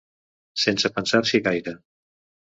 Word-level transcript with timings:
Sense 0.61 0.89
pensar-s'hi 0.95 1.39
gaire. 1.49 1.75